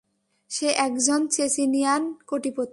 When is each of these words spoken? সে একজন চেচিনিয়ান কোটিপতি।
সে 0.51 0.67
একজন 0.87 1.19
চেচিনিয়ান 1.27 2.01
কোটিপতি। 2.27 2.69